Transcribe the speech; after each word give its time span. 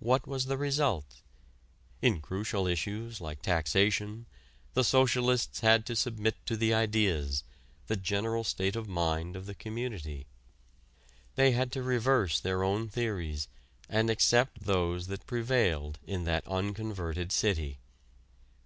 What 0.00 0.26
was 0.26 0.44
the 0.44 0.58
result? 0.58 1.22
In 2.02 2.20
crucial 2.20 2.66
issues, 2.66 3.22
like 3.22 3.40
taxation, 3.40 4.26
the 4.74 4.84
Socialists 4.84 5.60
had 5.60 5.86
to 5.86 5.96
submit 5.96 6.34
to 6.44 6.58
the 6.58 6.74
ideas, 6.74 7.42
the 7.86 7.96
general 7.96 8.44
state 8.44 8.76
of 8.76 8.86
mind 8.86 9.34
of 9.34 9.46
the 9.46 9.54
community. 9.54 10.26
They 11.36 11.52
had 11.52 11.72
to 11.72 11.82
reverse 11.82 12.38
their 12.38 12.62
own 12.62 12.90
theories 12.90 13.48
and 13.88 14.10
accept 14.10 14.64
those 14.66 15.06
that 15.06 15.26
prevailed 15.26 16.00
in 16.06 16.24
that 16.24 16.46
unconverted 16.46 17.32
city. 17.32 17.78